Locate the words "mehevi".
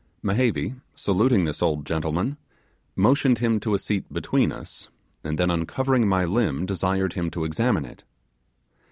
0.23-0.81